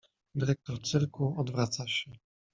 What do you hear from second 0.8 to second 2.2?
cyrku odwraca się.